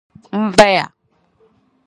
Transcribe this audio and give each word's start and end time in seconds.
M 0.41 0.45
baya. 0.57 0.85